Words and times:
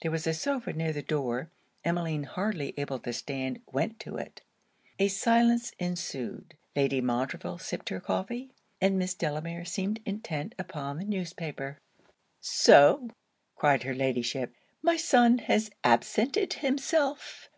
There 0.00 0.10
was 0.10 0.26
a 0.26 0.32
sofa 0.32 0.72
near 0.72 0.90
the 0.94 1.02
door. 1.02 1.50
Emmeline, 1.84 2.22
hardly 2.22 2.72
able 2.78 2.98
to 3.00 3.12
stand, 3.12 3.60
went 3.70 4.00
to 4.00 4.16
it. 4.16 4.40
A 4.98 5.08
silence 5.08 5.72
ensued. 5.78 6.56
Lady 6.74 7.02
Montreville 7.02 7.58
sipped 7.58 7.90
her 7.90 8.00
coffee; 8.00 8.52
and 8.80 8.98
Miss 8.98 9.12
Delamere 9.12 9.66
seemed 9.66 10.00
intent 10.06 10.54
upon 10.58 10.96
the 10.96 11.04
newspaper. 11.04 11.76
'So!' 12.40 13.10
cried 13.54 13.82
her 13.82 13.92
Ladyship, 13.94 14.54
'my 14.80 14.96
son 14.96 15.36
has 15.36 15.70
absented 15.84 16.54
himself! 16.54 17.46